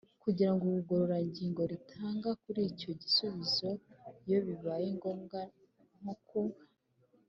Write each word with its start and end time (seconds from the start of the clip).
kugira 0.23 0.49
ubugororangingo 0.53 1.61
ritanga 1.71 2.29
kuri 2.41 2.61
icyo 2.71 2.89
gisubizo 3.01 3.69
iyo 4.25 4.39
bibaye 4.47 4.87
ngombwa. 4.97 5.39
Nko 6.01 6.15
ku 6.27 6.35